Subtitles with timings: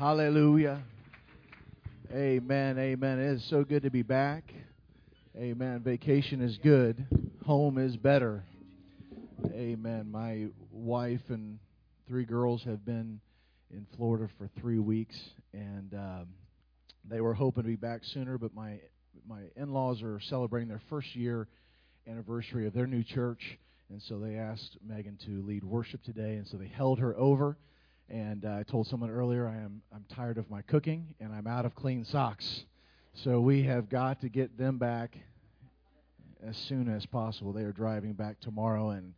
[0.00, 0.82] Hallelujah.
[2.10, 2.78] Amen.
[2.78, 3.18] Amen.
[3.18, 4.50] It is so good to be back.
[5.36, 5.82] Amen.
[5.84, 7.06] Vacation is good.
[7.44, 8.42] Home is better.
[9.52, 10.10] Amen.
[10.10, 11.58] My wife and
[12.08, 13.20] three girls have been
[13.70, 15.20] in Florida for three weeks,
[15.52, 16.28] and um,
[17.04, 18.38] they were hoping to be back sooner.
[18.38, 18.80] But my
[19.28, 21.46] my in-laws are celebrating their first year
[22.08, 23.58] anniversary of their new church,
[23.90, 27.58] and so they asked Megan to lead worship today, and so they held her over.
[28.10, 31.46] And uh, I told someone earlier I am I'm tired of my cooking and I'm
[31.46, 32.64] out of clean socks.
[33.14, 35.16] So we have got to get them back
[36.44, 37.52] as soon as possible.
[37.52, 39.14] They are driving back tomorrow, and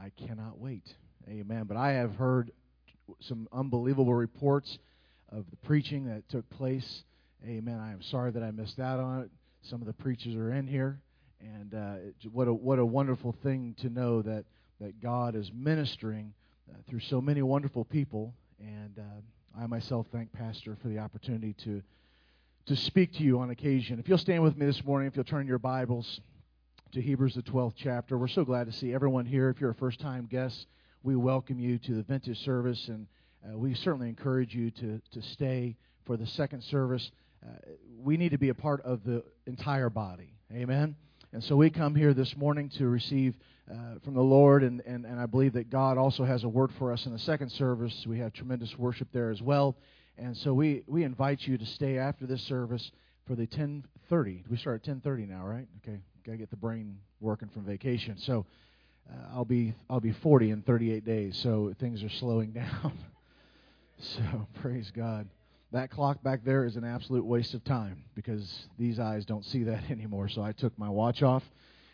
[0.00, 0.84] I cannot wait.
[1.28, 1.64] Amen.
[1.64, 2.50] But I have heard
[3.20, 4.78] some unbelievable reports
[5.30, 7.02] of the preaching that took place.
[7.46, 7.80] Amen.
[7.80, 9.30] I am sorry that I missed out on it.
[9.62, 11.00] Some of the preachers are in here,
[11.40, 11.94] and uh,
[12.30, 14.44] what a what a wonderful thing to know that
[14.80, 16.32] that God is ministering
[16.70, 18.34] uh, through so many wonderful people.
[18.60, 21.82] And uh, I myself thank Pastor for the opportunity to
[22.66, 24.00] to speak to you on occasion.
[24.00, 26.20] If you'll stand with me this morning, if you'll turn your Bibles
[26.92, 29.50] to Hebrews the 12th chapter, we're so glad to see everyone here.
[29.50, 30.66] If you're a first-time guest,
[31.04, 33.06] we welcome you to the vintage service, and
[33.48, 37.10] uh, we certainly encourage you to to stay for the second service.
[37.46, 37.50] Uh,
[38.02, 40.34] we need to be a part of the entire body.
[40.52, 40.96] Amen.
[41.32, 43.36] And so we come here this morning to receive
[43.70, 46.70] uh, from the Lord, and, and, and I believe that God also has a word
[46.78, 48.06] for us in the second service.
[48.06, 49.76] We have tremendous worship there as well.
[50.18, 52.90] And so we, we invite you to stay after this service
[53.26, 54.44] for the 10:30.
[54.48, 55.66] We start at 10:30 now, right?
[55.82, 58.16] Okay, gotta get the brain working from vacation.
[58.18, 58.46] So
[59.10, 61.36] uh, I'll be I'll be 40 in 38 days.
[61.36, 62.92] So things are slowing down.
[63.98, 64.22] so
[64.60, 65.28] praise God.
[65.72, 69.64] That clock back there is an absolute waste of time because these eyes don't see
[69.64, 70.28] that anymore.
[70.28, 71.42] So I took my watch off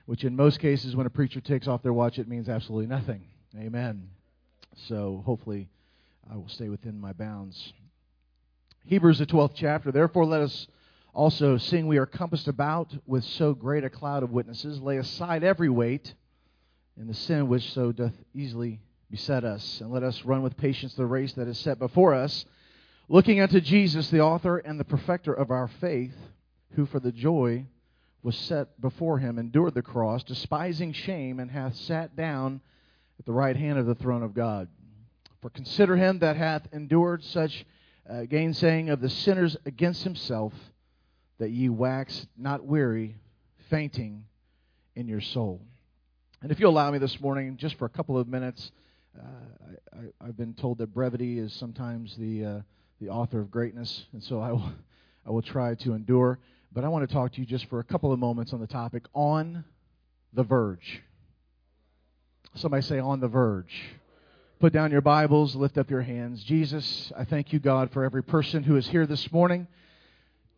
[0.07, 3.23] which in most cases, when a preacher takes off their watch, it means absolutely nothing.
[3.59, 4.09] Amen.
[4.89, 5.69] So hopefully,
[6.31, 7.73] I will stay within my bounds.
[8.87, 9.93] Hebrews, the 12th chapter.
[9.93, 10.67] Therefore, let us
[11.15, 14.81] also seeing We are compassed about with so great a cloud of witnesses.
[14.81, 16.15] Lay aside every weight
[16.97, 18.81] and the sin which so doth easily
[19.11, 19.81] beset us.
[19.81, 22.45] And let us run with patience the race that is set before us,
[23.09, 26.15] looking unto Jesus, the author and the perfecter of our faith,
[26.73, 27.67] who for the joy
[28.23, 32.61] was set before him, endured the cross, despising shame, and hath sat down
[33.19, 34.69] at the right hand of the throne of God.
[35.41, 37.65] For consider him that hath endured such
[38.09, 40.53] uh, gainsaying of the sinners against himself,
[41.39, 43.17] that ye wax not weary,
[43.69, 44.25] fainting
[44.95, 45.61] in your soul.
[46.43, 48.71] And if you'll allow me this morning, just for a couple of minutes,
[49.19, 52.61] uh, I, have been told that brevity is sometimes the uh,
[53.01, 54.73] the author of greatness, and so I will
[55.27, 56.39] I will try to endure.
[56.75, 58.67] But I want to talk to you just for a couple of moments on the
[58.67, 59.65] topic on
[60.33, 61.03] the verge.
[62.55, 63.73] Somebody say, on the verge.
[64.59, 66.43] Put down your Bibles, lift up your hands.
[66.45, 69.67] Jesus, I thank you, God, for every person who is here this morning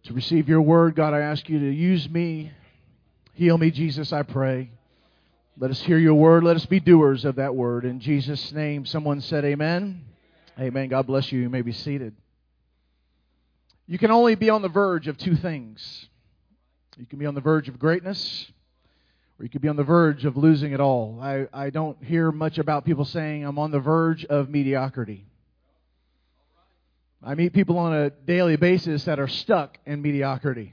[0.04, 0.94] to receive your word.
[0.94, 2.52] God, I ask you to use me.
[3.32, 4.70] Heal me, Jesus, I pray.
[5.58, 6.44] Let us hear your word.
[6.44, 7.84] Let us be doers of that word.
[7.84, 10.04] In Jesus' name, someone said, Amen.
[10.60, 10.88] Amen.
[10.88, 11.40] God bless you.
[11.40, 12.14] You may be seated.
[13.86, 16.06] You can only be on the verge of two things.
[16.96, 18.50] You can be on the verge of greatness,
[19.38, 21.18] or you could be on the verge of losing it all.
[21.20, 25.26] I, I don't hear much about people saying, I'm on the verge of mediocrity.
[27.22, 30.72] I meet people on a daily basis that are stuck in mediocrity.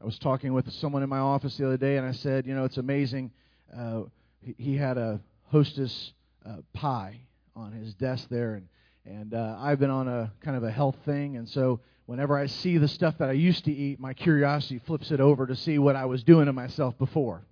[0.00, 2.54] I was talking with someone in my office the other day, and I said, You
[2.54, 3.32] know, it's amazing.
[3.74, 4.02] Uh,
[4.56, 5.20] he, had a
[5.50, 6.12] hostess
[6.46, 7.20] uh, pie
[7.56, 8.68] on his desk there, and
[9.06, 12.46] and uh, I've been on a kind of a health thing, and so whenever I
[12.46, 15.78] see the stuff that I used to eat, my curiosity flips it over to see
[15.78, 17.44] what I was doing to myself before.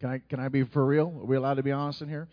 [0.00, 1.06] Can I can I be for real?
[1.20, 2.28] Are we allowed to be honest in here?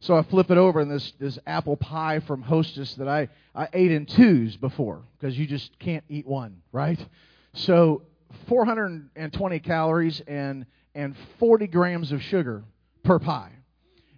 [0.00, 3.68] So I flip it over, and this this apple pie from Hostess that I I
[3.72, 6.98] ate in twos before because you just can't eat one, right?
[7.54, 8.02] So
[8.48, 12.64] 420 calories and and 40 grams of sugar
[13.02, 13.52] per pie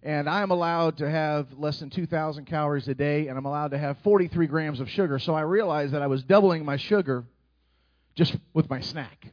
[0.06, 3.78] and I'm allowed to have less than 2,000 calories a day, and I'm allowed to
[3.78, 5.18] have 43 grams of sugar.
[5.18, 7.24] So I realized that I was doubling my sugar
[8.14, 9.26] just with my snack.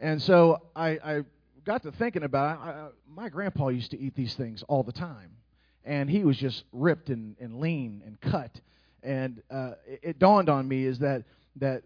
[0.00, 1.24] And so I, I
[1.64, 2.60] got to thinking about it.
[2.60, 5.30] I, my grandpa used to eat these things all the time,
[5.84, 8.50] and he was just ripped and, and lean and cut.
[9.04, 11.22] And uh, it, it dawned on me is that
[11.60, 11.84] that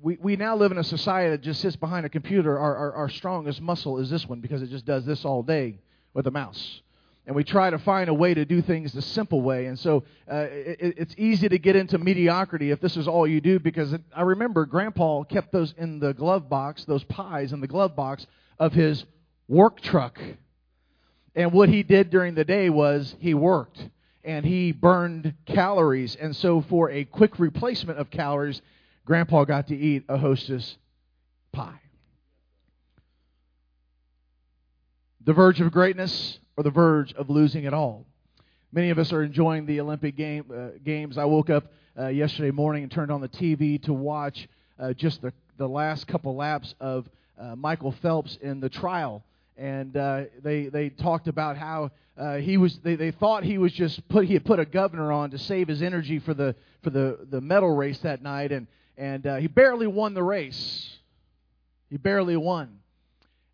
[0.00, 2.56] we, we now live in a society that just sits behind a computer.
[2.56, 5.80] Our, our, our strongest muscle is this one because it just does this all day
[6.12, 6.80] with a mouse
[7.26, 9.66] and we try to find a way to do things the simple way.
[9.66, 13.40] And so uh, it, it's easy to get into mediocrity if this is all you
[13.40, 17.60] do because it, I remember Grandpa kept those in the glove box, those pies in
[17.60, 18.26] the glove box
[18.58, 19.04] of his
[19.48, 20.20] work truck.
[21.34, 23.88] And what he did during the day was he worked.
[24.24, 26.16] and he burned calories.
[26.16, 28.60] And so, for a quick replacement of calories,
[29.04, 30.76] Grandpa got to eat a hostess
[31.52, 31.80] pie.
[35.24, 38.06] The verge of greatness or the verge of losing it all.
[38.72, 41.16] Many of us are enjoying the Olympic game, uh, games.
[41.18, 44.48] I woke up uh, yesterday morning and turned on the TV to watch
[44.78, 47.08] uh, just the, the last couple laps of
[47.38, 49.22] uh, Michael Phelps in the trial.
[49.56, 53.72] And uh, they, they talked about how uh, he was they, they thought he was
[53.72, 56.90] just put he had put a governor on to save his energy for the for
[56.90, 58.66] the, the medal race that night and
[58.96, 60.96] and he barely won the race.
[61.90, 62.78] He barely won.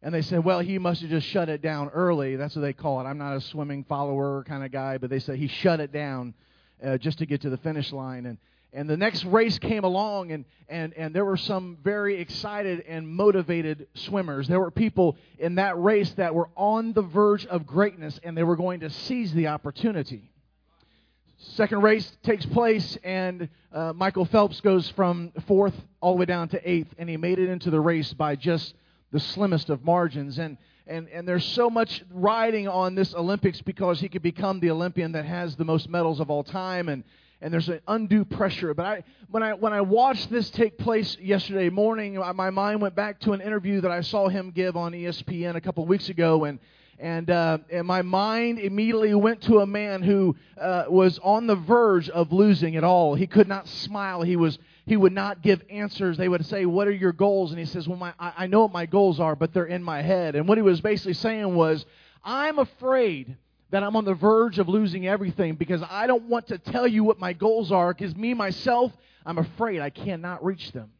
[0.03, 2.37] And they said, well, he must have just shut it down early.
[2.37, 3.05] That's what they call it.
[3.05, 6.35] I'm not a swimming follower kind of guy, but they said he shut it down
[6.83, 8.25] uh, just to get to the finish line.
[8.27, 8.39] And
[8.73, 13.09] and the next race came along, and, and, and there were some very excited and
[13.09, 14.47] motivated swimmers.
[14.47, 18.45] There were people in that race that were on the verge of greatness, and they
[18.45, 20.31] were going to seize the opportunity.
[21.39, 26.49] Second race takes place, and uh, Michael Phelps goes from fourth all the way down
[26.51, 28.75] to eighth, and he made it into the race by just
[29.13, 30.39] the slimmest of margins.
[30.39, 34.71] And, and, and there's so much riding on this Olympics because he could become the
[34.71, 36.89] Olympian that has the most medals of all time.
[36.89, 37.05] And,
[37.41, 38.75] and there's an undue pressure.
[38.75, 42.95] But I, when I when I watched this take place yesterday morning, my mind went
[42.95, 46.09] back to an interview that I saw him give on ESPN a couple of weeks
[46.09, 46.59] ago, and
[46.99, 51.57] and uh, and my mind immediately went to a man who uh, was on the
[51.57, 53.15] verge of losing it all.
[53.15, 54.23] He could not smile.
[54.23, 54.59] He was
[54.91, 56.17] he would not give answers.
[56.17, 58.63] They would say, "What are your goals?" And he says, "Well, my, I, I know
[58.63, 61.55] what my goals are, but they're in my head." And what he was basically saying
[61.55, 61.87] was,
[62.25, 63.37] "I'm afraid."
[63.71, 67.05] that I'm on the verge of losing everything because I don't want to tell you
[67.05, 68.91] what my goals are because me, myself,
[69.25, 70.91] I'm afraid I cannot reach them.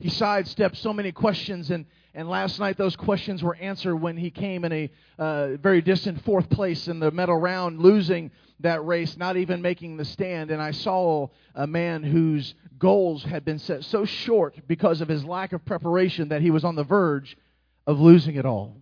[0.00, 4.30] He sidestepped so many questions, and, and last night those questions were answered when he
[4.30, 8.30] came in a uh, very distant fourth place in the medal round, losing
[8.60, 10.50] that race, not even making the stand.
[10.50, 15.22] And I saw a man whose goals had been set so short because of his
[15.22, 17.36] lack of preparation that he was on the verge
[17.86, 18.76] of losing it all.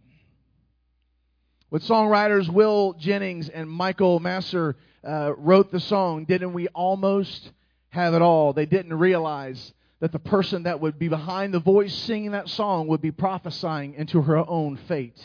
[1.68, 7.50] With songwriters Will Jennings and Michael Masser uh, wrote the song, Didn't We Almost
[7.88, 8.52] Have It All?
[8.52, 12.86] They didn't realize that the person that would be behind the voice singing that song
[12.88, 15.20] would be prophesying into her own fate.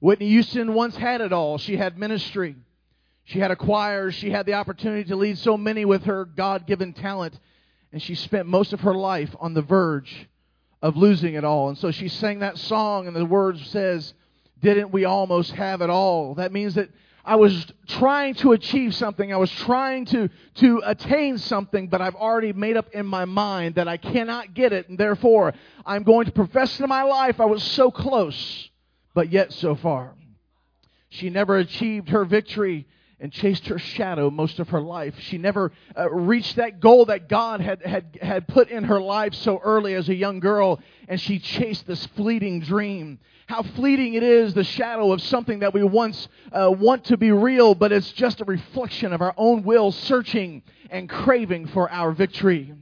[0.00, 1.58] Whitney Houston once had it all.
[1.58, 2.56] She had ministry.
[3.24, 4.10] She had a choir.
[4.10, 7.38] She had the opportunity to lead so many with her God given talent.
[7.92, 10.28] And she spent most of her life on the verge
[10.82, 11.68] of losing it all.
[11.68, 14.14] And so she sang that song, and the words says,
[14.60, 16.34] didn't we almost have it all?
[16.34, 16.90] That means that
[17.24, 19.32] I was trying to achieve something.
[19.32, 23.74] I was trying to, to attain something, but I've already made up in my mind
[23.74, 25.52] that I cannot get it, and therefore
[25.84, 28.70] I'm going to profess in my life I was so close,
[29.14, 30.14] but yet so far.
[31.10, 32.86] She never achieved her victory
[33.20, 35.14] and chased her shadow most of her life.
[35.18, 39.34] She never uh, reached that goal that God had, had, had put in her life
[39.34, 43.18] so early as a young girl, and she chased this fleeting dream
[43.48, 47.32] how fleeting it is, the shadow of something that we once uh, want to be
[47.32, 52.12] real, but it's just a reflection of our own will searching and craving for our
[52.12, 52.74] victory.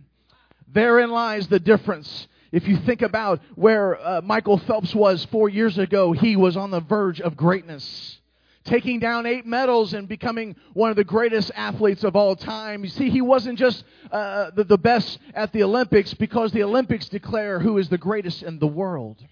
[0.66, 2.26] Therein lies the difference.
[2.50, 6.72] If you think about where uh, Michael Phelps was four years ago, he was on
[6.72, 8.18] the verge of greatness
[8.66, 12.84] taking down eight medals and becoming one of the greatest athletes of all time.
[12.84, 17.08] You see, he wasn't just uh, the, the best at the Olympics because the Olympics
[17.08, 19.24] declare who is the greatest in the world.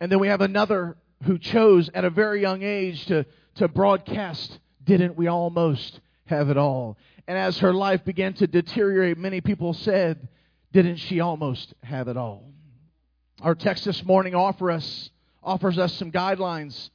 [0.00, 3.24] And then we have another who chose at a very young age to,
[3.56, 6.98] to broadcast, Didn't we almost have it all?
[7.28, 10.28] And as her life began to deteriorate, many people said,
[10.72, 12.50] Didn't she almost have it all?
[13.40, 15.10] Our text this morning offer us,
[15.42, 16.90] offers us some guidelines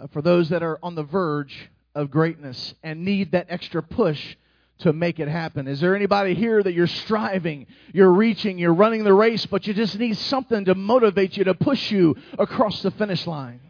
[0.00, 4.36] uh, for those that are on the verge of greatness and need that extra push
[4.78, 5.68] to make it happen.
[5.68, 9.74] Is there anybody here that you're striving, you're reaching, you're running the race, but you
[9.74, 13.60] just need something to motivate you, to push you across the finish line?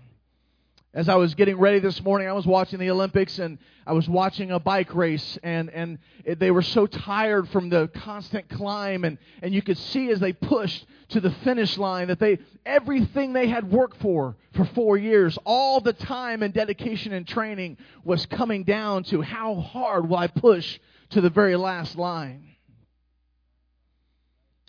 [0.94, 4.08] As I was getting ready this morning, I was watching the Olympics and I was
[4.08, 9.18] watching a bike race, and, and they were so tired from the constant climb, and,
[9.42, 13.48] and you could see as they pushed to the finish line that they everything they
[13.48, 18.62] had worked for for four years, all the time and dedication and training was coming
[18.62, 20.78] down to how hard will I push
[21.10, 22.54] to the very last line.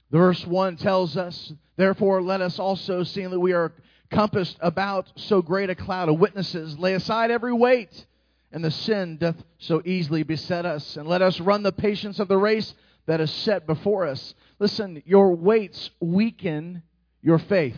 [0.10, 3.74] The verse 1 tells us, Therefore, let us also, seeing that we are
[4.10, 8.06] compassed about so great a cloud of witnesses, lay aside every weight
[8.52, 12.30] and the sin doth so easily beset us, and let us run the patience of
[12.30, 12.74] the race
[13.06, 14.34] that is set before us.
[14.60, 16.82] Listen, your weights weaken
[17.22, 17.78] your faith.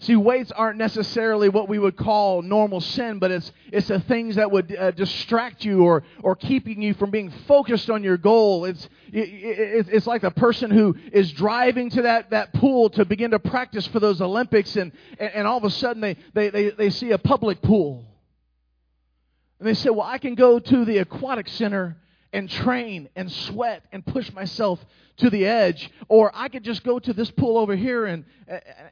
[0.00, 4.36] See, weights aren't necessarily what we would call normal sin, but it's it's the things
[4.36, 8.64] that would uh, distract you or or keeping you from being focused on your goal.
[8.64, 13.04] It's it, it, it's like the person who is driving to that that pool to
[13.04, 16.50] begin to practice for those Olympics, and and, and all of a sudden they, they
[16.50, 18.06] they they see a public pool,
[19.58, 21.96] and they say, "Well, I can go to the aquatic center."
[22.32, 24.84] And train and sweat and push myself
[25.18, 25.90] to the edge.
[26.08, 28.24] Or I could just go to this pool over here and,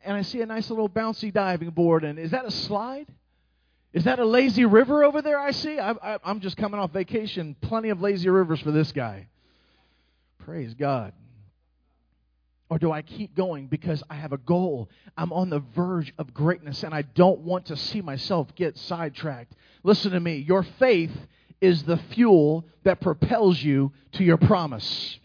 [0.05, 2.05] and I see a nice little bouncy diving board.
[2.05, 3.07] And is that a slide?
[3.93, 5.79] Is that a lazy river over there I see?
[5.79, 7.57] I, am just coming off vacation.
[7.61, 9.29] Plenty of lazy rivers for this guy.
[10.39, 11.13] Praise God.
[12.69, 14.91] Or do I keep going because I have a goal?
[15.17, 19.55] I'm on the verge of greatness and I don't want to see myself get sidetracked.
[19.85, 20.39] Listen to me.
[20.39, 21.13] Your faith
[21.61, 25.19] is the fuel that propels you to your promise.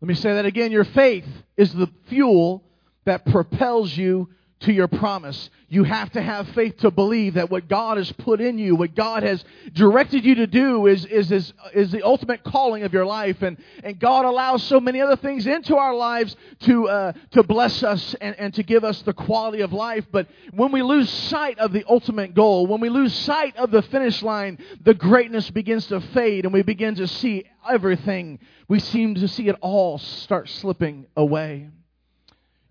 [0.00, 0.72] Let me say that again.
[0.72, 1.26] Your faith
[1.56, 2.64] is the fuel
[3.04, 4.28] that propels you
[4.60, 5.48] to your promise.
[5.68, 8.94] You have to have faith to believe that what God has put in you, what
[8.94, 13.06] God has directed you to do is, is, is, is the ultimate calling of your
[13.06, 13.40] life.
[13.40, 17.82] And, and God allows so many other things into our lives to, uh, to bless
[17.82, 20.06] us and, and to give us the quality of life.
[20.12, 23.82] But when we lose sight of the ultimate goal, when we lose sight of the
[23.82, 28.40] finish line, the greatness begins to fade and we begin to see everything.
[28.68, 31.70] We seem to see it all start slipping away.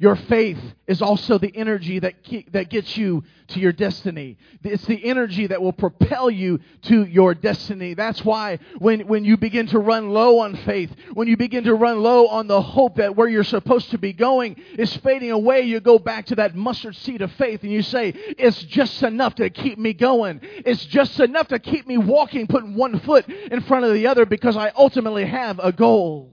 [0.01, 2.15] Your faith is also the energy that,
[2.53, 4.37] that gets you to your destiny.
[4.63, 7.95] It's the energy that will propel you to your destiny.
[7.95, 11.75] That's why when, when you begin to run low on faith, when you begin to
[11.75, 15.63] run low on the hope that where you're supposed to be going is fading away,
[15.63, 19.35] you go back to that mustard seed of faith and you say, It's just enough
[19.35, 20.39] to keep me going.
[20.43, 24.25] It's just enough to keep me walking, putting one foot in front of the other
[24.25, 26.31] because I ultimately have a goal.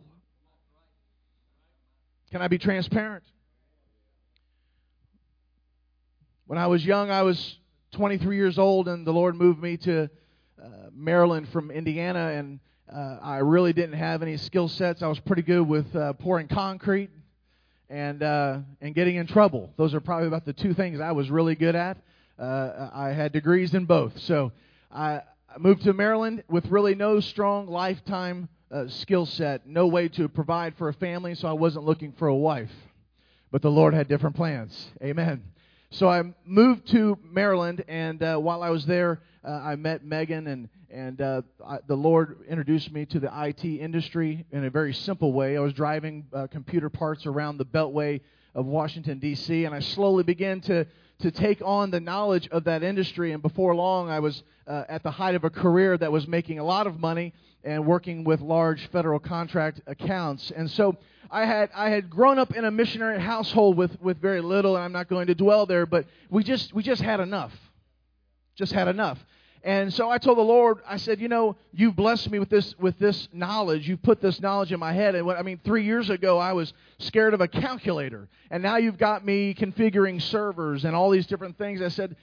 [2.31, 3.25] Can I be transparent?
[6.49, 7.59] When I was young, I was
[7.95, 10.09] 23 years old, and the Lord moved me to
[10.63, 15.03] uh, Maryland from Indiana, and uh, I really didn't have any skill sets.
[15.03, 17.11] I was pretty good with uh, pouring concrete
[17.91, 19.73] and uh, and getting in trouble.
[19.77, 21.97] Those are probably about the two things I was really good at.
[22.39, 24.53] Uh, I had degrees in both, so
[24.93, 25.23] I
[25.59, 30.77] moved to Maryland with really no strong lifetime uh, skill set, no way to provide
[30.77, 32.71] for a family, so I wasn't looking for a wife.
[33.51, 34.91] But the Lord had different plans.
[35.03, 35.43] Amen.
[35.97, 40.47] So I moved to Maryland, and uh, while I was there, uh, I met Megan,
[40.47, 44.93] and and uh, I, the Lord introduced me to the IT industry in a very
[44.93, 45.57] simple way.
[45.57, 48.21] I was driving uh, computer parts around the Beltway
[48.55, 50.87] of Washington D.C., and I slowly began to
[51.21, 53.33] to take on the knowledge of that industry.
[53.33, 56.59] And before long, I was uh, at the height of a career that was making
[56.59, 57.33] a lot of money
[57.65, 60.53] and working with large federal contract accounts.
[60.55, 60.97] And so
[61.31, 64.85] I had I had grown up in a missionary household with with very little, and
[64.85, 67.53] I'm not going to dwell there, but we just we just had enough,
[68.55, 69.19] just had enough.
[69.67, 72.79] And so I told the Lord, I said, you know, you've blessed me with this
[72.79, 73.89] with this knowledge.
[73.89, 75.17] You've put this knowledge in my head.
[75.17, 78.77] And what I mean, three years ago I was scared of a calculator, and now
[78.77, 81.83] you've got me configuring servers and all these different things.
[81.83, 82.15] I said,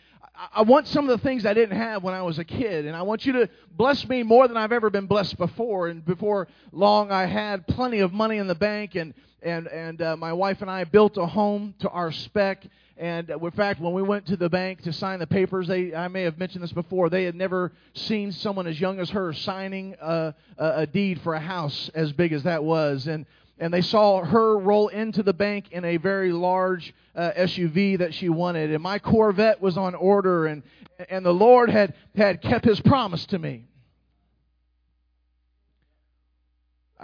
[0.55, 2.95] I want some of the things I didn't have when I was a kid, and
[2.95, 5.89] I want you to bless me more than I've ever been blessed before.
[5.89, 10.15] And before long, I had plenty of money in the bank, and and and uh,
[10.15, 12.65] my wife and I built a home to our spec.
[12.97, 15.95] And uh, in fact, when we went to the bank to sign the papers, they
[15.95, 17.09] I may have mentioned this before.
[17.09, 21.39] They had never seen someone as young as her signing a, a, deed for a
[21.39, 23.25] house as big as that was, and
[23.59, 28.13] and they saw her roll into the bank in a very large uh, SUV that
[28.13, 28.71] she wanted.
[28.71, 30.63] And my Corvette was on order, and,
[31.09, 33.65] and the Lord had, had kept his promise to me.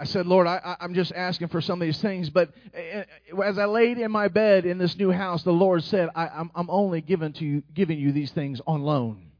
[0.00, 2.30] I said, Lord, I, am just asking for some of these things.
[2.30, 6.08] But uh, as I laid in my bed in this new house, the Lord said,
[6.14, 9.30] I, am only giving, to you, giving you these things on loan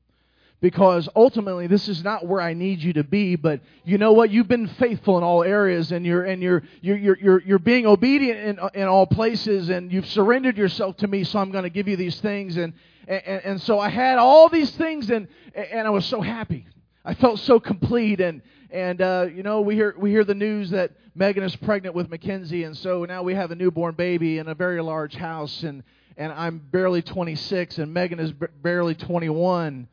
[0.60, 3.36] because ultimately this is not where I need you to be.
[3.36, 4.28] But you know what?
[4.28, 7.86] You've been faithful in all areas, and you're and you're you're you're you're, you're being
[7.86, 11.24] obedient in in all places, and you've surrendered yourself to me.
[11.24, 12.74] So I'm going to give you these things, and
[13.08, 16.66] and, and so I had all these things, and and I was so happy.
[17.02, 20.70] I felt so complete, and and uh, you know we hear we hear the news
[20.70, 24.48] that Megan is pregnant with Mackenzie, and so now we have a newborn baby in
[24.48, 25.82] a very large house, and
[26.16, 29.88] and I'm barely 26, and Megan is b- barely 21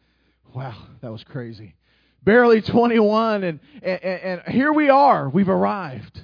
[0.54, 1.76] Wow, that was crazy.
[2.24, 5.30] Barely 21, and, and, and here we are.
[5.30, 6.24] We've arrived.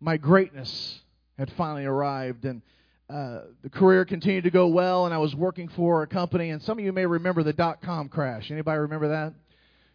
[0.00, 1.00] My greatness
[1.36, 2.62] had finally arrived, and
[3.10, 6.62] uh, the career continued to go well, and I was working for a company, and
[6.62, 8.50] some of you may remember the dot com crash.
[8.50, 9.34] Anybody remember that?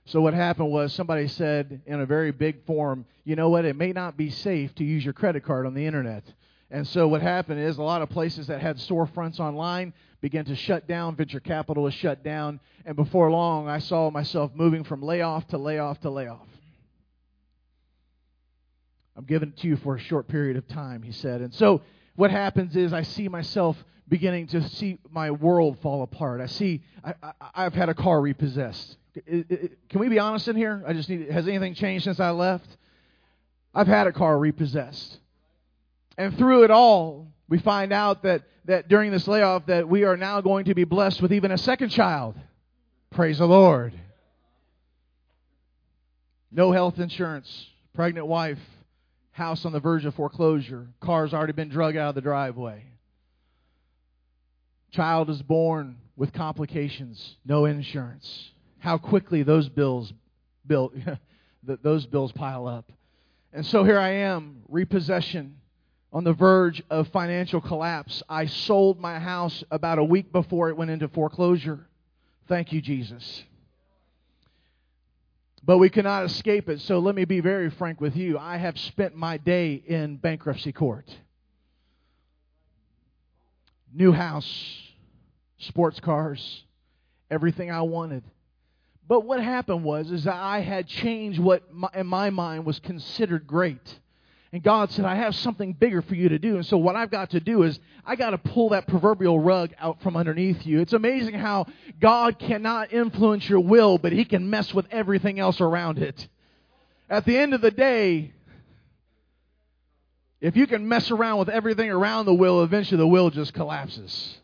[0.05, 3.75] So what happened was somebody said in a very big form, you know what, it
[3.75, 6.24] may not be safe to use your credit card on the internet.
[6.69, 10.55] And so what happened is a lot of places that had storefronts online began to
[10.55, 11.15] shut down.
[11.15, 12.60] Venture capital was shut down.
[12.86, 16.48] And before long, I saw myself moving from layoff to layoff to layoff.
[19.15, 21.41] I'm giving it to you for a short period of time, he said.
[21.41, 21.81] And so
[22.15, 26.41] what happens is I see myself beginning to see my world fall apart.
[26.41, 28.98] I see I, have had a car repossessed.
[29.15, 30.83] It, it, can we be honest in here?
[30.88, 31.29] I just need.
[31.29, 32.67] Has anything changed since I left?
[33.74, 35.19] I've had a car repossessed.
[36.17, 40.15] And through it all, we find out that, that during this layoff that we are
[40.15, 42.36] now going to be blessed with even a second child.
[43.12, 43.93] Praise the Lord.
[46.51, 48.60] No health insurance, pregnant wife,
[49.31, 52.83] house on the verge of foreclosure, car's already been drug out of the driveway.
[54.94, 58.52] Child is born with complications, no insurance.
[58.78, 60.14] How quickly those bills
[60.68, 60.94] built
[61.64, 62.92] those bills pile up.
[63.52, 65.58] And so here I am, repossession
[66.12, 68.22] on the verge of financial collapse.
[68.30, 71.88] I sold my house about a week before it went into foreclosure.
[72.48, 73.44] Thank you, Jesus.
[75.64, 76.82] But we cannot escape it.
[76.82, 78.38] So let me be very frank with you.
[78.38, 81.10] I have spent my day in bankruptcy court.
[83.94, 84.82] New house,
[85.60, 86.64] sports cars,
[87.30, 88.24] everything I wanted.
[89.08, 92.80] But what happened was is that I had changed what my, in my mind was
[92.80, 94.00] considered great.
[94.52, 96.58] And God said, I have something bigger for you to do.
[96.58, 99.74] And so what I've got to do is I got to pull that proverbial rug
[99.80, 100.80] out from underneath you.
[100.80, 101.66] It's amazing how
[102.00, 106.28] God cannot influence your will, but he can mess with everything else around it.
[107.10, 108.33] At the end of the day,
[110.44, 114.38] if you can mess around with everything around the will, eventually the will just collapses.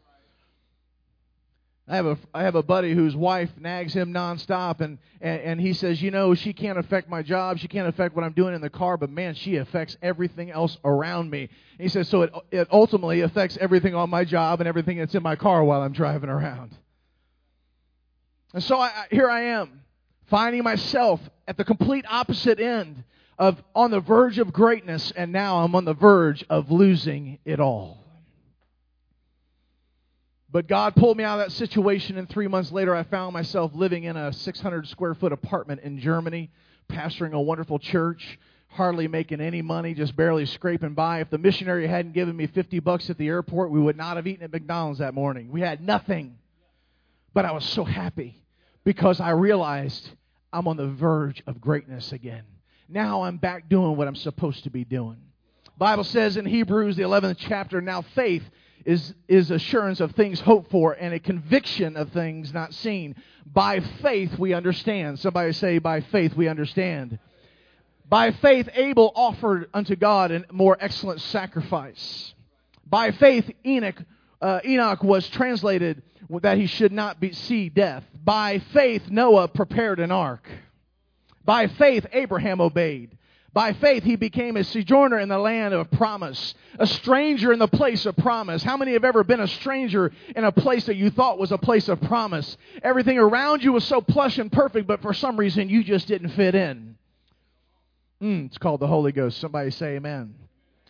[1.90, 5.62] I have a I have a buddy whose wife nags him nonstop, and, and and
[5.62, 8.56] he says, you know, she can't affect my job, she can't affect what I'm doing
[8.56, 11.42] in the car, but man, she affects everything else around me.
[11.42, 15.16] And he says, so it it ultimately affects everything on my job and everything that's
[15.16, 16.78] in my car while I'm driving around.
[18.54, 19.82] And so I, here I am,
[20.28, 23.04] finding myself at the complete opposite end
[23.40, 27.62] of on the verge of greatness, and now I'm on the verge of losing it
[27.62, 28.04] all.
[30.52, 33.72] But God pulled me out of that situation, and three months later, I found myself
[33.74, 36.50] living in a 600 square foot apartment in Germany,
[36.90, 41.22] pastoring a wonderful church, hardly making any money, just barely scraping by.
[41.22, 44.28] If the missionary hadn't given me 50 bucks at the airport, we would not have
[44.28, 45.50] eaten at McDonald's that morning.
[45.52, 46.38] We had nothing.
[47.34, 48.44] But I was so happy
[48.84, 50.10] because I realized
[50.52, 52.44] I'm on the verge of greatness again.
[52.92, 55.18] Now I'm back doing what I'm supposed to be doing.
[55.78, 58.44] Bible says in Hebrews the 11th chapter, now faith
[58.84, 63.16] is, is assurance of things hoped for and a conviction of things not seen.
[63.46, 65.20] By faith we understand.
[65.20, 67.20] Somebody say, by faith we understand.
[68.08, 72.34] By faith Abel offered unto God a more excellent sacrifice.
[72.88, 74.02] By faith Enoch,
[74.42, 76.02] uh, Enoch was translated
[76.42, 78.04] that he should not be, see death.
[78.24, 80.48] By faith Noah prepared an ark.
[81.46, 83.18] By faith Abraham obeyed.
[83.52, 87.68] By faith, he became a sojourner in the land of promise, a stranger in the
[87.68, 88.62] place of promise.
[88.62, 91.58] How many have ever been a stranger in a place that you thought was a
[91.58, 92.58] place of promise?
[92.84, 96.30] Everything around you was so plush and perfect, but for some reason you just didn't
[96.30, 96.96] fit in.
[98.22, 99.40] Mm, it's called the Holy Ghost.
[99.40, 100.36] Somebody say amen.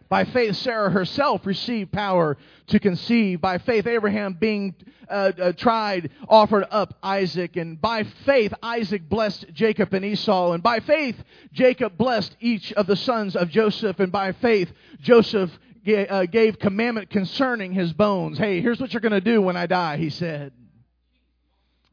[0.09, 2.35] By faith, Sarah herself received power
[2.67, 3.41] to conceive.
[3.41, 4.73] By faith, Abraham, being
[5.07, 7.55] uh, uh, tried, offered up Isaac.
[7.57, 10.53] And by faith, Isaac blessed Jacob and Esau.
[10.53, 11.15] And by faith,
[11.53, 13.99] Jacob blessed each of the sons of Joseph.
[13.99, 15.51] And by faith, Joseph
[15.87, 18.39] uh, gave commandment concerning his bones.
[18.39, 20.53] Hey, here's what you're going to do when I die, he said.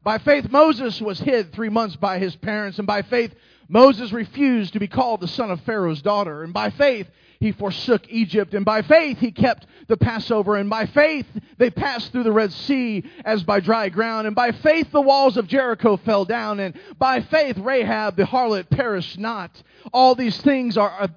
[0.03, 2.79] By faith, Moses was hid three months by his parents.
[2.79, 3.31] And by faith,
[3.67, 6.43] Moses refused to be called the son of Pharaoh's daughter.
[6.43, 7.07] And by faith,
[7.39, 8.53] he forsook Egypt.
[8.53, 10.55] And by faith, he kept the Passover.
[10.55, 11.25] And by faith,
[11.57, 14.27] they passed through the Red Sea as by dry ground.
[14.27, 16.59] And by faith, the walls of Jericho fell down.
[16.59, 19.61] And by faith, Rahab the harlot perished not.
[19.93, 21.07] All these things are uh,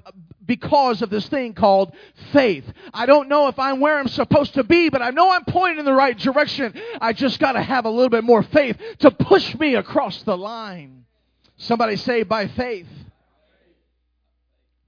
[0.46, 1.94] because of this thing called
[2.32, 2.64] faith.
[2.92, 5.78] I don't know if I'm where I'm supposed to be, but I know I'm pointing
[5.78, 6.74] in the right direction.
[7.00, 10.36] I just got to have a little bit more faith to push me across the
[10.36, 11.04] line.
[11.56, 12.88] Somebody say, by faith.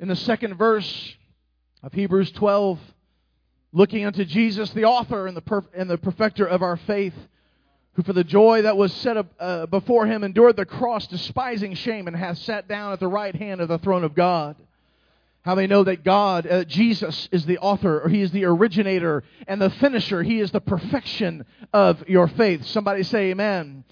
[0.00, 1.14] In the second verse,
[1.82, 2.78] of Hebrews 12,
[3.72, 7.14] looking unto Jesus, the author and the, perf- and the perfecter of our faith,
[7.94, 11.74] who for the joy that was set up uh, before him endured the cross, despising
[11.74, 14.56] shame, and hath sat down at the right hand of the throne of God.
[15.42, 19.24] How they know that God, uh, Jesus, is the author, or He is the originator
[19.48, 20.22] and the finisher.
[20.22, 22.64] He is the perfection of your faith.
[22.66, 23.82] Somebody say Amen.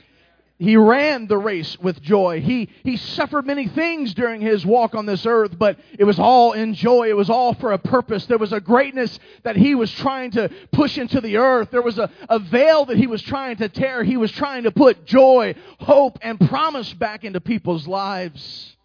[0.61, 2.43] He ran the race with joy.
[2.43, 6.53] He, he suffered many things during his walk on this earth, but it was all
[6.53, 7.09] in joy.
[7.09, 8.27] It was all for a purpose.
[8.27, 11.71] There was a greatness that he was trying to push into the earth.
[11.71, 14.05] There was a, a veil that he was trying to tear.
[14.05, 18.77] He was trying to put joy, hope, and promise back into people's lives.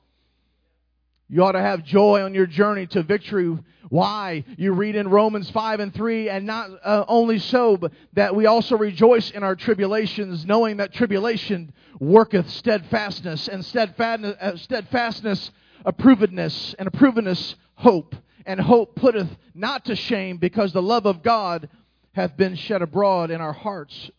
[1.28, 3.58] You ought to have joy on your journey to victory.
[3.90, 4.44] Why?
[4.58, 8.46] You read in Romans 5 and 3, and not uh, only so, but that we
[8.46, 15.52] also rejoice in our tribulations, knowing that tribulation worketh steadfastness, and steadfastness, uh, steadfastness
[15.86, 18.16] approvedness, and approvedness hope.
[18.48, 21.70] And hope putteth not to shame, because the love of God
[22.14, 24.12] hath been shed abroad in our hearts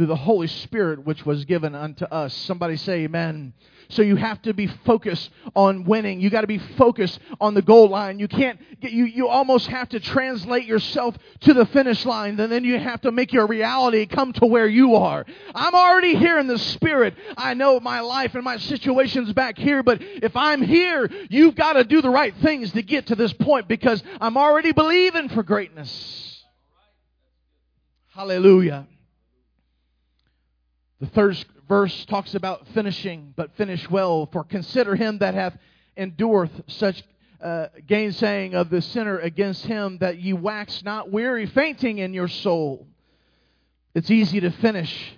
[0.00, 2.32] through the Holy Spirit which was given unto us.
[2.32, 3.52] Somebody say amen.
[3.90, 6.22] So you have to be focused on winning.
[6.22, 8.18] You got to be focused on the goal line.
[8.18, 12.40] You can't get, you, you almost have to translate yourself to the finish line.
[12.40, 15.26] And then you have to make your reality come to where you are.
[15.54, 17.14] I'm already here in the spirit.
[17.36, 21.74] I know my life and my situation's back here, but if I'm here, you've got
[21.74, 25.42] to do the right things to get to this point because I'm already believing for
[25.42, 26.42] greatness.
[28.14, 28.86] Hallelujah.
[31.00, 34.28] The third verse talks about finishing, but finish well.
[34.32, 35.56] For consider him that hath
[35.96, 37.02] endureth such
[37.42, 42.28] uh, gainsaying of the sinner against him, that ye wax not weary, fainting in your
[42.28, 42.86] soul.
[43.94, 45.14] It's easy to finish.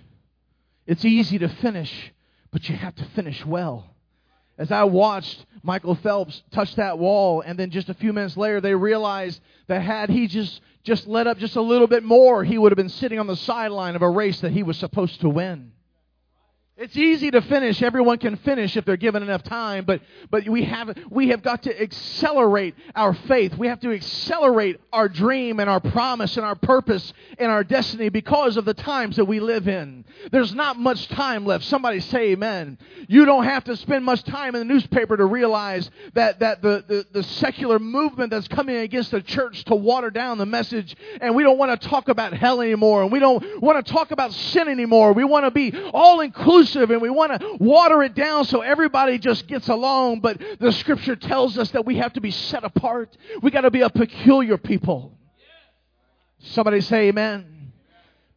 [0.87, 2.13] It's easy to finish,
[2.51, 3.92] but you have to finish well.
[4.57, 8.61] As I watched Michael Phelps touch that wall, and then just a few minutes later,
[8.61, 12.57] they realized that had he just just let up just a little bit more, he
[12.57, 15.29] would have been sitting on the sideline of a race that he was supposed to
[15.29, 15.71] win.
[16.83, 17.81] It's easy to finish.
[17.81, 21.63] Everyone can finish if they're given enough time, but, but we, have, we have got
[21.63, 23.57] to accelerate our faith.
[23.57, 28.09] We have to accelerate our dream and our promise and our purpose and our destiny
[28.09, 30.03] because of the times that we live in.
[30.33, 31.63] There's not much time left.
[31.63, 32.77] Somebody say amen.
[33.07, 36.83] You don't have to spend much time in the newspaper to realize that, that the,
[36.85, 41.33] the, the secular movement that's coming against the church to water down the message, and
[41.33, 44.33] we don't want to talk about hell anymore, and we don't want to talk about
[44.33, 45.13] sin anymore.
[45.13, 48.61] We want to be all inclusive inclusive and we want to water it down so
[48.61, 50.19] everybody just gets along.
[50.19, 53.15] But the scripture tells us that we have to be set apart.
[53.41, 55.17] We got to be a peculiar people.
[56.39, 57.71] Somebody say amen.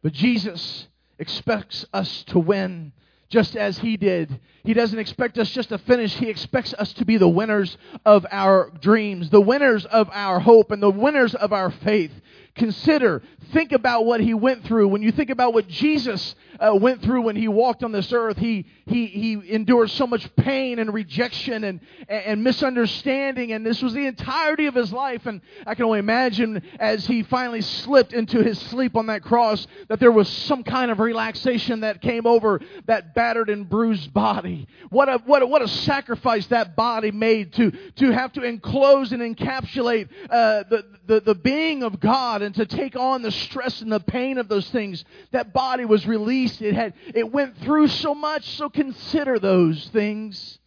[0.01, 0.87] But Jesus
[1.19, 2.93] expects us to win
[3.29, 4.39] just as he did.
[4.63, 6.13] He doesn't expect us just to finish.
[6.13, 10.71] He expects us to be the winners of our dreams, the winners of our hope,
[10.71, 12.11] and the winners of our faith.
[12.57, 13.21] Consider,
[13.53, 14.87] think about what he went through.
[14.87, 18.37] When you think about what Jesus uh, went through when he walked on this earth,
[18.37, 23.93] he, he, he endured so much pain and rejection and, and misunderstanding, and this was
[23.93, 25.27] the entirety of his life.
[25.27, 29.67] And I can only imagine as he finally slipped into his sleep on that cross
[29.87, 34.67] that there was some kind of relaxation that came over that battered and bruised body.
[34.89, 39.11] What a, what a, what a sacrifice that body made to, to have to enclose
[39.11, 43.81] and encapsulate uh, the, the, the being of God and to take on the stress
[43.81, 45.03] and the pain of those things.
[45.31, 46.61] That body was released.
[46.61, 48.47] It had it went through so much.
[48.55, 50.57] So consider those things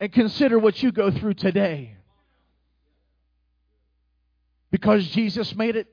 [0.00, 1.94] and consider what you go through today.
[4.70, 5.88] Because Jesus made it,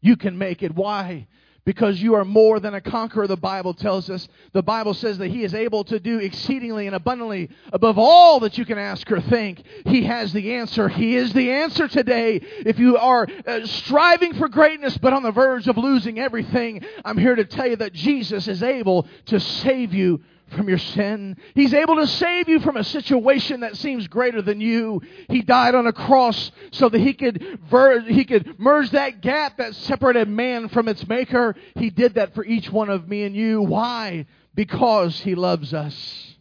[0.00, 0.74] you can make it.
[0.74, 1.26] Why?
[1.64, 4.26] Because you are more than a conqueror, the Bible tells us.
[4.52, 8.58] The Bible says that He is able to do exceedingly and abundantly above all that
[8.58, 9.62] you can ask or think.
[9.86, 10.88] He has the answer.
[10.88, 12.40] He is the answer today.
[12.64, 17.18] If you are uh, striving for greatness but on the verge of losing everything, I'm
[17.18, 21.36] here to tell you that Jesus is able to save you from your sin.
[21.54, 25.02] He's able to save you from a situation that seems greater than you.
[25.28, 29.58] He died on a cross so that he could ver- he could merge that gap
[29.58, 31.54] that separated man from its maker.
[31.76, 33.62] He did that for each one of me and you.
[33.62, 34.26] Why?
[34.54, 36.34] Because he loves us.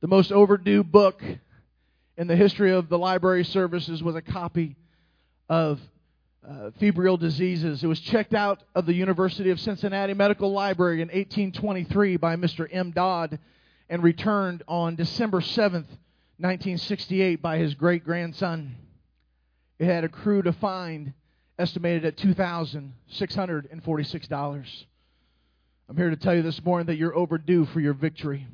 [0.00, 1.22] The most overdue book
[2.16, 4.76] in the history of the library services was a copy
[5.48, 5.80] of
[6.48, 7.84] uh, febrile diseases.
[7.84, 12.66] It was checked out of the University of Cincinnati Medical Library in 1823 by Mr.
[12.70, 12.90] M.
[12.90, 13.38] Dodd
[13.88, 15.86] and returned on December 7th,
[16.38, 18.74] 1968 by his great grandson.
[19.78, 21.14] It had accrued a fine
[21.58, 24.84] estimated at $2,646.
[25.88, 28.46] I'm here to tell you this morning that you're overdue for your victory,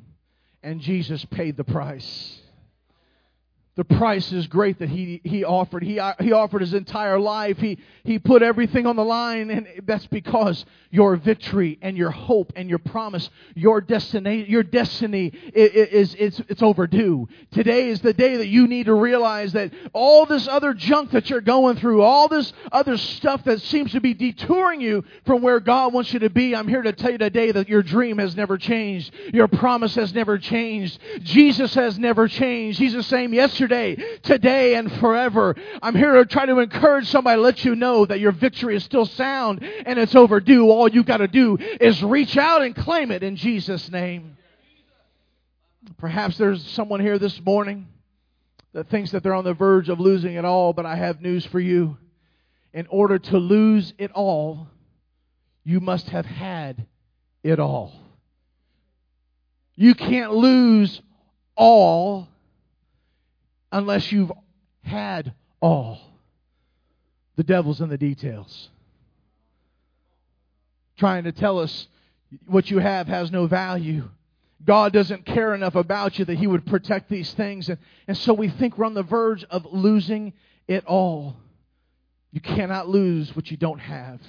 [0.61, 2.39] and Jesus paid the price.
[3.79, 5.83] The price is great that he, he offered.
[5.83, 7.57] He, uh, he offered his entire life.
[7.59, 12.51] He, he put everything on the line, and that's because your victory and your hope
[12.57, 17.29] and your promise, your destiny, your destiny is, is, is it's overdue.
[17.51, 21.29] Today is the day that you need to realize that all this other junk that
[21.29, 25.61] you're going through, all this other stuff that seems to be detouring you from where
[25.61, 28.35] God wants you to be, I'm here to tell you today that your dream has
[28.35, 29.13] never changed.
[29.33, 30.99] Your promise has never changed.
[31.21, 32.77] Jesus has never changed.
[32.77, 35.55] He's the same yesterday yesterday, today, and forever.
[35.81, 39.05] I'm here to try to encourage somebody, let you know that your victory is still
[39.05, 40.69] sound and it's overdue.
[40.69, 44.37] All you got to do is reach out and claim it in Jesus' name.
[45.97, 47.87] Perhaps there's someone here this morning
[48.73, 51.45] that thinks that they're on the verge of losing it all, but I have news
[51.45, 51.97] for you.
[52.73, 54.67] In order to lose it all,
[55.63, 56.85] you must have had
[57.43, 57.93] it all.
[59.75, 61.01] You can't lose
[61.55, 62.27] all
[63.71, 64.31] unless you've
[64.81, 65.99] had all.
[67.35, 68.69] The devil's in the details.
[70.97, 71.87] Trying to tell us
[72.45, 74.09] what you have has no value.
[74.65, 77.69] God doesn't care enough about you that He would protect these things.
[77.69, 77.77] And,
[78.07, 80.33] and so we think we're on the verge of losing
[80.67, 81.37] it all.
[82.31, 84.19] You cannot lose what you don't have,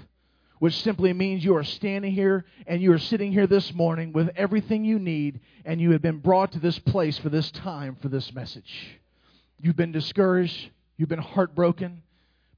[0.61, 4.31] which simply means you are standing here and you are sitting here this morning with
[4.37, 8.09] everything you need, and you have been brought to this place for this time for
[8.09, 9.00] this message.
[9.63, 10.71] You've been discouraged.
[10.97, 12.03] You've been heartbroken.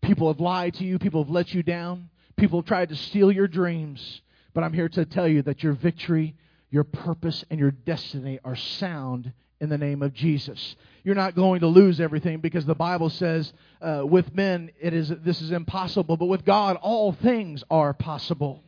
[0.01, 0.99] People have lied to you.
[0.99, 2.11] People have let you down.
[2.37, 4.21] People have tried to steal your dreams.
[4.55, 6.35] But I'm here to tell you that your victory,
[6.71, 10.75] your purpose, and your destiny are sound in the name of Jesus.
[11.05, 15.09] You're not going to lose everything because the Bible says uh, with men it is
[15.09, 18.63] this is impossible, but with God all things are possible.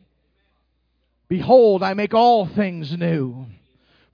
[1.27, 3.45] Behold, I make all things new.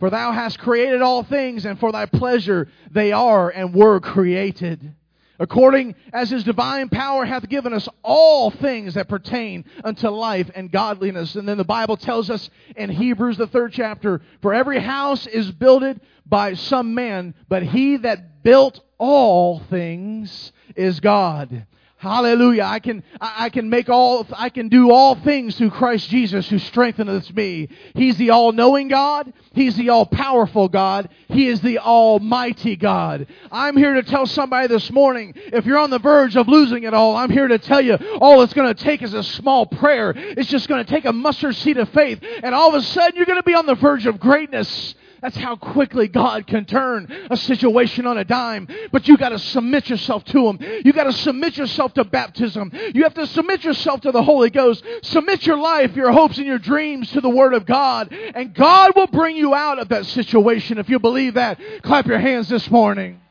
[0.01, 4.95] For thou hast created all things, and for thy pleasure they are and were created.
[5.37, 10.71] According as his divine power hath given us all things that pertain unto life and
[10.71, 11.35] godliness.
[11.35, 15.51] And then the Bible tells us in Hebrews, the third chapter, for every house is
[15.51, 21.67] builded by some man, but he that built all things is God.
[22.01, 22.63] Hallelujah.
[22.63, 26.57] I can, I can make all, I can do all things through Christ Jesus who
[26.57, 27.69] strengtheneth me.
[27.93, 29.31] He's the all-knowing God.
[29.53, 31.09] He's the all-powerful God.
[31.27, 33.27] He is the almighty God.
[33.51, 36.95] I'm here to tell somebody this morning, if you're on the verge of losing it
[36.95, 40.11] all, I'm here to tell you all it's going to take is a small prayer.
[40.15, 42.19] It's just going to take a mustard seed of faith.
[42.41, 44.95] And all of a sudden you're going to be on the verge of greatness.
[45.21, 48.67] That's how quickly God can turn a situation on a dime.
[48.91, 50.59] But you got to submit yourself to Him.
[50.83, 52.71] You got to submit yourself to baptism.
[52.95, 54.83] You have to submit yourself to the Holy Ghost.
[55.03, 58.11] Submit your life, your hopes, and your dreams to the Word of God.
[58.11, 60.79] And God will bring you out of that situation.
[60.79, 63.21] If you believe that, clap your hands this morning.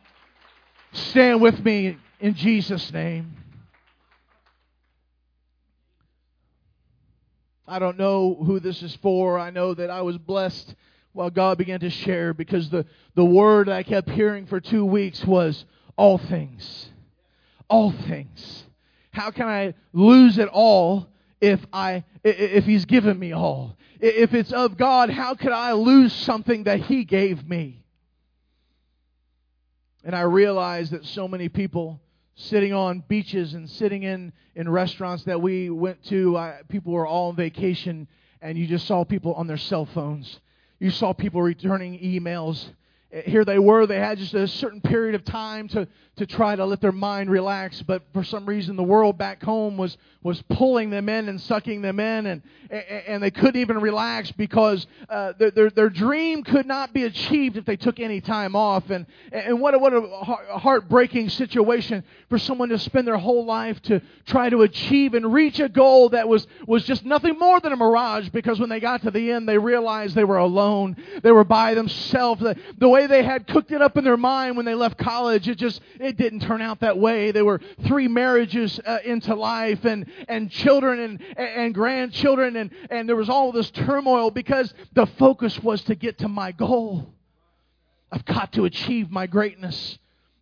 [0.92, 3.36] Stand with me in Jesus' name.
[7.66, 9.38] I don't know who this is for.
[9.38, 10.74] I know that I was blessed
[11.12, 15.24] while God began to share because the, the word I kept hearing for two weeks
[15.24, 15.64] was
[15.96, 16.90] all things.
[17.68, 18.64] All things.
[19.10, 21.08] How can I lose it all
[21.40, 23.76] if I if he's given me all?
[24.00, 27.84] If it's of God, how could I lose something that he gave me?
[30.04, 32.00] And I realized that so many people
[32.34, 37.06] sitting on beaches and sitting in, in restaurants that we went to, I, people were
[37.06, 38.08] all on vacation,
[38.40, 40.40] and you just saw people on their cell phones
[40.80, 42.70] you saw people returning emails.
[43.12, 46.64] Here they were, they had just a certain period of time to, to try to
[46.64, 50.90] let their mind relax, but for some reason the world back home was, was pulling
[50.90, 55.50] them in and sucking them in, and, and they couldn't even relax because uh, their,
[55.50, 58.90] their, their dream could not be achieved if they took any time off.
[58.90, 63.82] And, and what, a, what a heartbreaking situation for someone to spend their whole life
[63.82, 67.72] to try to achieve and reach a goal that was, was just nothing more than
[67.72, 70.96] a mirage because when they got to the end, they realized they were alone.
[71.22, 72.40] They were by themselves.
[72.40, 75.48] The, the way they had cooked it up in their mind when they left college,
[75.48, 77.30] it just, it it didn't turn out that way.
[77.30, 83.08] There were three marriages uh, into life and, and children and, and grandchildren, and, and
[83.08, 87.14] there was all this turmoil because the focus was to get to my goal.
[88.10, 89.99] I've got to achieve my greatness.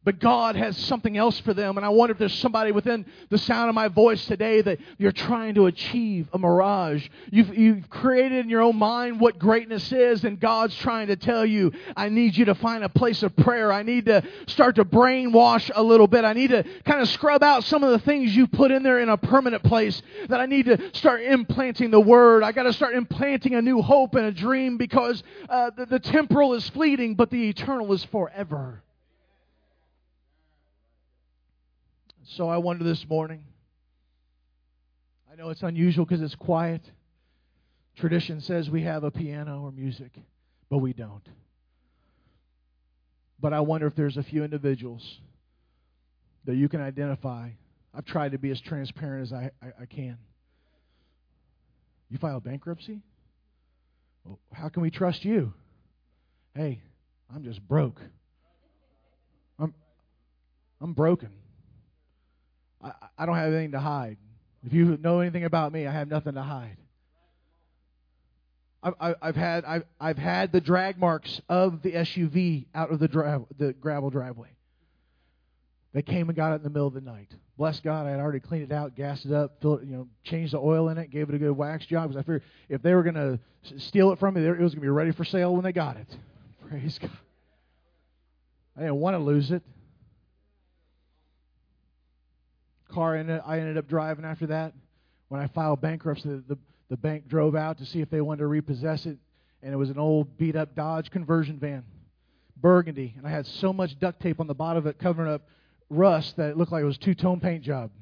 [0.08, 1.76] But God has something else for them.
[1.76, 5.12] And I wonder if there's somebody within the sound of my voice today that you're
[5.12, 7.06] trying to achieve a mirage.
[7.30, 11.44] You've, you've created in your own mind what greatness is, and God's trying to tell
[11.44, 13.70] you, I need you to find a place of prayer.
[13.70, 16.24] I need to start to brainwash a little bit.
[16.24, 19.00] I need to kind of scrub out some of the things you put in there
[19.00, 20.00] in a permanent place.
[20.30, 22.44] That I need to start implanting the Word.
[22.44, 26.00] I got to start implanting a new hope and a dream because uh, the, the
[26.00, 28.82] temporal is fleeting, but the eternal is forever.
[32.36, 33.42] So I wonder this morning.
[35.32, 36.82] I know it's unusual because it's quiet.
[37.96, 40.12] Tradition says we have a piano or music,
[40.68, 41.26] but we don't.
[43.40, 45.20] But I wonder if there's a few individuals
[46.44, 47.50] that you can identify.
[47.94, 50.18] I've tried to be as transparent as I, I, I can.
[52.10, 53.00] You filed bankruptcy?
[54.24, 55.54] Well, how can we trust you?
[56.54, 56.82] Hey,
[57.34, 58.00] I'm just broke.
[59.58, 59.72] I'm
[60.80, 61.30] I'm broken.
[62.82, 64.16] I, I don't have anything to hide.
[64.64, 66.76] If you know anything about me, I have nothing to hide.
[68.82, 73.08] I've, I've had I've, I've had the drag marks of the SUV out of the
[73.08, 74.50] dri- the gravel driveway.
[75.92, 77.32] They came and got it in the middle of the night.
[77.56, 80.52] Bless God, I had already cleaned it out, gassed it up, filled, you know, changed
[80.52, 82.08] the oil in it, gave it a good wax job.
[82.08, 83.40] Because I figured if they were going to
[83.80, 85.96] steal it from me, it was going to be ready for sale when they got
[85.96, 86.06] it.
[86.68, 87.10] Praise God.
[88.76, 89.62] I didn't want to lose it.
[92.98, 94.72] Car I ended up driving after that.
[95.28, 96.58] When I filed bankruptcy, the, the,
[96.90, 99.18] the bank drove out to see if they wanted to repossess it,
[99.62, 101.84] and it was an old beat up Dodge conversion van,
[102.56, 105.42] burgundy, and I had so much duct tape on the bottom of it covering up
[105.88, 107.92] rust that it looked like it was two tone paint job.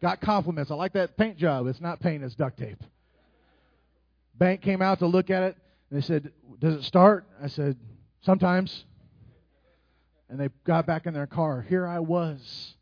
[0.00, 0.70] Got compliments.
[0.70, 1.66] I like that paint job.
[1.66, 2.84] It's not paint, it's duct tape.
[4.36, 5.56] Bank came out to look at it,
[5.90, 7.76] and they said, "Does it start?" I said,
[8.20, 8.84] "Sometimes."
[10.30, 11.62] And they got back in their car.
[11.62, 12.76] Here I was,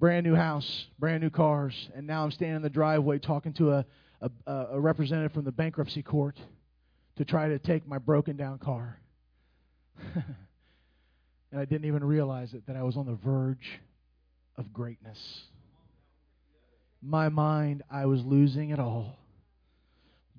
[0.00, 3.72] brand new house, brand new cars, and now I'm standing in the driveway talking to
[3.72, 3.84] a,
[4.22, 6.38] a, a representative from the bankruptcy court
[7.16, 8.98] to try to take my broken down car.
[10.14, 13.78] and I didn't even realize it that I was on the verge
[14.56, 15.42] of greatness.
[17.02, 19.18] My mind, I was losing it all.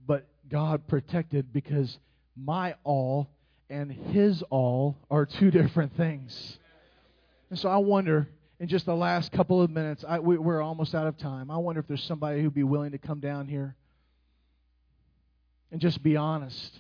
[0.08, 2.00] But God protected because
[2.36, 3.30] my all
[3.70, 6.58] and His all are two different things.
[7.52, 8.28] And so I wonder,
[8.62, 11.50] in just the last couple of minutes, I, we, we're almost out of time.
[11.50, 13.76] I wonder if there's somebody who'd be willing to come down here
[15.72, 16.80] and just be honest.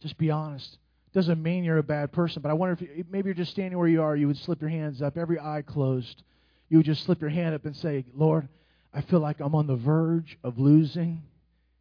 [0.00, 0.78] Just be honest.
[1.12, 3.76] Doesn't mean you're a bad person, but I wonder if you, maybe you're just standing
[3.76, 6.22] where you are, you would slip your hands up, every eye closed.
[6.68, 8.48] You would just slip your hand up and say, Lord,
[8.94, 11.22] I feel like I'm on the verge of losing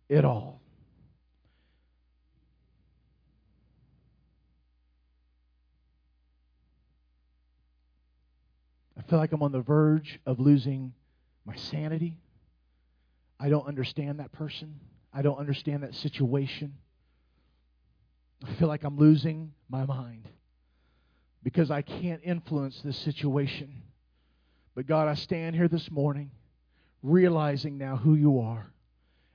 [0.10, 0.60] it all.
[9.06, 10.94] I feel like I'm on the verge of losing
[11.46, 12.18] my sanity.
[13.40, 14.80] I don't understand that person.
[15.14, 16.74] I don't understand that situation.
[18.44, 20.28] I feel like I'm losing my mind
[21.44, 23.84] because I can't influence this situation.
[24.74, 26.32] But God, I stand here this morning
[27.04, 28.72] realizing now who you are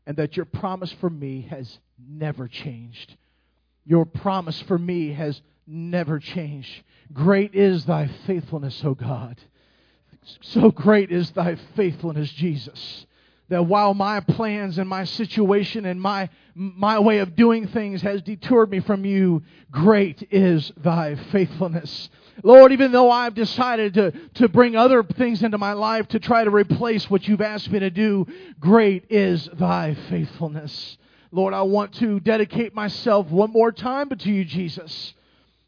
[0.05, 3.17] and that your promise for me has never changed.
[3.87, 6.83] Your promise for me has never changed.
[7.13, 9.39] Great is thy faithfulness, O God.
[10.41, 13.07] So great is thy faithfulness, Jesus
[13.51, 18.23] that while my plans and my situation and my, my way of doing things has
[18.23, 22.09] detoured me from you, great is thy faithfulness.
[22.45, 26.45] Lord, even though I've decided to, to bring other things into my life to try
[26.45, 28.25] to replace what you've asked me to do,
[28.61, 30.97] great is thy faithfulness.
[31.33, 35.13] Lord, I want to dedicate myself one more time to you, Jesus.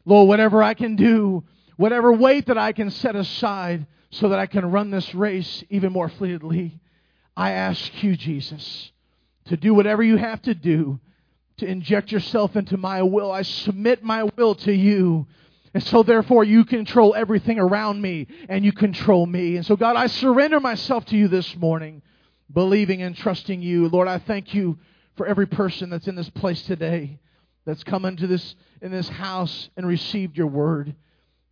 [0.05, 1.43] Lord, whatever I can do,
[1.75, 5.91] whatever weight that I can set aside so that I can run this race even
[5.91, 6.79] more fleetly.
[7.35, 8.91] I ask you, Jesus,
[9.45, 10.99] to do whatever you have to do
[11.57, 13.31] to inject yourself into my will.
[13.31, 15.25] I submit my will to you.
[15.73, 19.55] And so, therefore, you control everything around me and you control me.
[19.55, 22.03] And so, God, I surrender myself to you this morning,
[22.51, 23.89] believing and trusting you.
[23.89, 24.77] Lord, I thank you
[25.15, 27.19] for every person that's in this place today,
[27.65, 30.95] that's come into this, in this house and received your word.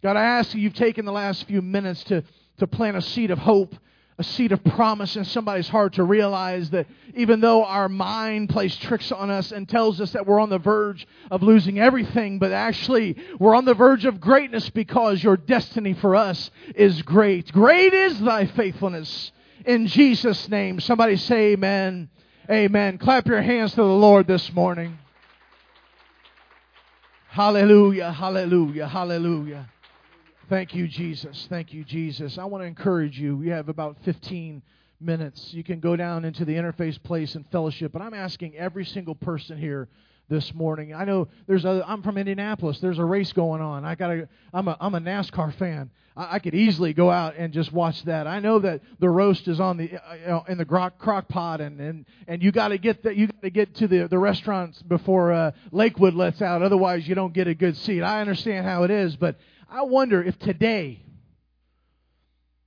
[0.04, 2.24] God, I ask you, you've taken the last few minutes to,
[2.62, 3.76] to plant a seed of hope
[4.21, 8.76] a seed of promise in somebody's heart to realize that even though our mind plays
[8.78, 12.52] tricks on us and tells us that we're on the verge of losing everything, but
[12.52, 17.52] actually we're on the verge of greatness because your destiny for us is great.
[17.52, 19.32] Great is thy faithfulness.
[19.65, 22.08] In Jesus' name, somebody say amen.
[22.47, 23.00] Amen.
[23.00, 25.00] Clap your hands to the Lord this morning.
[27.30, 29.67] Hallelujah, hallelujah, hallelujah.
[30.51, 31.47] Thank you, Jesus.
[31.49, 32.37] Thank you, Jesus.
[32.37, 33.37] I want to encourage you.
[33.37, 34.61] We have about 15
[34.99, 35.53] minutes.
[35.53, 39.15] You can go down into the interface place and fellowship, but I'm asking every single
[39.15, 39.87] person here
[40.27, 40.93] this morning.
[40.93, 41.85] I know there's a.
[41.87, 42.79] I'm from Indianapolis.
[42.81, 43.85] There's a race going on.
[43.85, 44.27] I got to.
[44.53, 44.75] I'm a.
[44.81, 45.89] I'm a NASCAR fan.
[46.17, 48.27] I, I could easily go out and just watch that.
[48.27, 51.79] I know that the roast is on the uh, in the crock, crock pot, and
[51.79, 53.15] and and you got to get that.
[53.15, 56.62] You got to get to the the restaurants before uh, Lakewood lets out.
[56.62, 58.02] Otherwise, you don't get a good seat.
[58.02, 59.37] I understand how it is, but
[59.72, 61.02] I wonder if today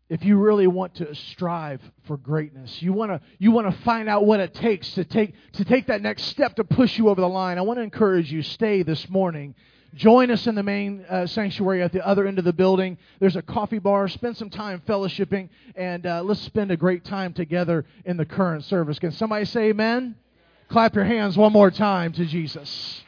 [0.08, 4.08] if you really want to strive for greatness, you want to you want to find
[4.08, 7.20] out what it takes to take to take that next step to push you over
[7.20, 7.58] the line.
[7.58, 9.54] I want to encourage you stay this morning.
[9.94, 12.98] Join us in the main uh, sanctuary at the other end of the building.
[13.20, 14.08] There's a coffee bar.
[14.08, 18.64] Spend some time fellowshipping, and uh, let's spend a great time together in the current
[18.64, 18.98] service.
[18.98, 20.16] Can somebody say amen?
[20.68, 23.02] Clap your hands one more time to Jesus.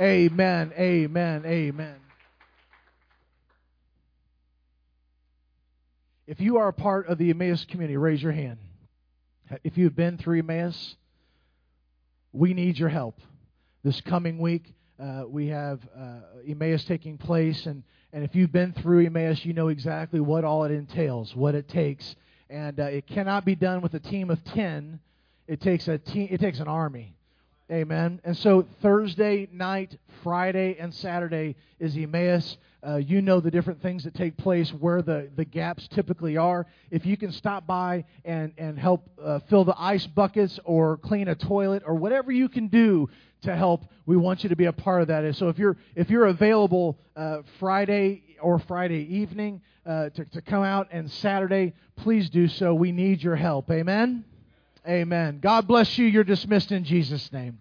[0.00, 1.96] Amen, amen, amen.
[6.30, 8.58] If you are a part of the Emmaus community, raise your hand.
[9.64, 10.94] If you've been through Emmaus,
[12.32, 13.20] we need your help.
[13.82, 14.72] This coming week,
[15.02, 19.52] uh, we have uh, Emmaus taking place, and, and if you've been through Emmaus, you
[19.52, 22.14] know exactly what all it entails, what it takes.
[22.48, 25.00] And uh, it cannot be done with a team of 10.
[25.48, 27.16] It takes, a team, it takes an army.
[27.70, 28.20] Amen.
[28.24, 32.56] And so Thursday night, Friday, and Saturday is Emmaus.
[32.84, 36.66] Uh, you know the different things that take place, where the, the gaps typically are.
[36.90, 41.28] If you can stop by and, and help uh, fill the ice buckets or clean
[41.28, 43.08] a toilet or whatever you can do
[43.42, 45.22] to help, we want you to be a part of that.
[45.22, 50.42] And so if you're, if you're available uh, Friday or Friday evening uh, to, to
[50.42, 52.74] come out and Saturday, please do so.
[52.74, 53.70] We need your help.
[53.70, 54.24] Amen?
[54.88, 55.40] Amen.
[55.40, 56.06] God bless you.
[56.06, 57.58] You're dismissed in Jesus' name.